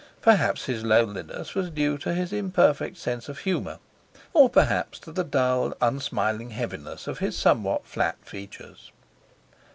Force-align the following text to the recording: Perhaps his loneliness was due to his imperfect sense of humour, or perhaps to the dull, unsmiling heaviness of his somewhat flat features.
Perhaps 0.23 0.65
his 0.65 0.83
loneliness 0.83 1.53
was 1.53 1.69
due 1.69 1.95
to 1.99 2.11
his 2.15 2.33
imperfect 2.33 2.97
sense 2.97 3.29
of 3.29 3.37
humour, 3.37 3.77
or 4.33 4.49
perhaps 4.49 4.97
to 4.97 5.11
the 5.11 5.23
dull, 5.23 5.75
unsmiling 5.79 6.49
heaviness 6.49 7.05
of 7.05 7.19
his 7.19 7.37
somewhat 7.37 7.85
flat 7.85 8.17
features. 8.25 8.91